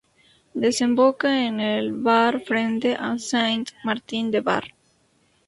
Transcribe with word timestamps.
Desemboca 0.55 1.43
en 1.45 1.59
el 1.59 1.93
Var 1.93 2.39
frente 2.41 2.95
a 2.95 3.19
Saint-Martin-de-Var. 3.19 4.73